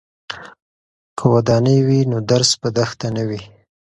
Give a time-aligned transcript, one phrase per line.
[1.17, 3.41] که ودانۍ وي نو درس په دښته نه وي.